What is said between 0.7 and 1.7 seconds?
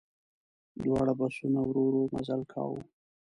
دواړو بسونو